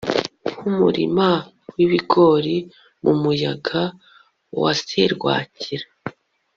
Nkumurima 0.53 1.29
wibigori 1.75 2.57
mumuyaga 3.03 3.81
wa 4.61 4.71
serwakira 4.83 5.85